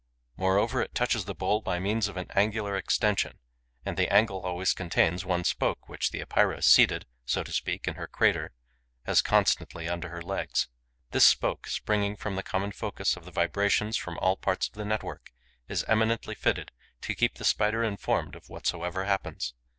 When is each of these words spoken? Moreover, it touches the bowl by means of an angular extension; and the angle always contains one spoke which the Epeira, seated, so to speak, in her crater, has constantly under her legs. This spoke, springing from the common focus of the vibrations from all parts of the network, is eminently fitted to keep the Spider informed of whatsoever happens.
Moreover, 0.35 0.81
it 0.81 0.95
touches 0.95 1.25
the 1.25 1.35
bowl 1.35 1.61
by 1.61 1.77
means 1.77 2.07
of 2.07 2.17
an 2.17 2.25
angular 2.31 2.75
extension; 2.75 3.37
and 3.85 3.97
the 3.97 4.11
angle 4.11 4.39
always 4.41 4.73
contains 4.73 5.23
one 5.25 5.43
spoke 5.43 5.87
which 5.87 6.09
the 6.09 6.21
Epeira, 6.21 6.63
seated, 6.63 7.05
so 7.23 7.43
to 7.43 7.51
speak, 7.51 7.87
in 7.87 7.93
her 7.93 8.07
crater, 8.07 8.51
has 9.05 9.21
constantly 9.21 9.87
under 9.87 10.09
her 10.09 10.23
legs. 10.23 10.67
This 11.11 11.27
spoke, 11.27 11.67
springing 11.67 12.15
from 12.15 12.35
the 12.35 12.41
common 12.41 12.71
focus 12.71 13.15
of 13.15 13.25
the 13.25 13.31
vibrations 13.31 13.95
from 13.95 14.17
all 14.17 14.37
parts 14.37 14.65
of 14.67 14.73
the 14.73 14.85
network, 14.85 15.29
is 15.67 15.85
eminently 15.87 16.33
fitted 16.33 16.71
to 17.01 17.13
keep 17.13 17.35
the 17.35 17.45
Spider 17.45 17.83
informed 17.83 18.35
of 18.35 18.49
whatsoever 18.49 19.05
happens. 19.05 19.53